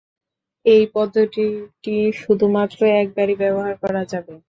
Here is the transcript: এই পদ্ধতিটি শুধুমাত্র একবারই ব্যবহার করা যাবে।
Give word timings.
এই 0.65 0.83
পদ্ধতিটি 0.95 1.93
শুধুমাত্র 2.19 2.79
একবারই 3.01 3.35
ব্যবহার 3.41 3.73
করা 3.83 4.01
যাবে। 4.11 4.33